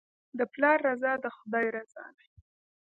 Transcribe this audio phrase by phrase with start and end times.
[0.37, 2.25] د پلار رضا د خدای رضا ده.